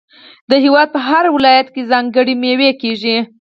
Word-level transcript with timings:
د 0.49 0.51
هیواد 0.63 0.87
په 0.93 0.99
هر 1.07 1.23
ولایت 1.35 1.67
کې 1.73 1.87
ځانګړې 1.91 2.33
میوې 2.41 2.71
کیږي. 2.81 3.17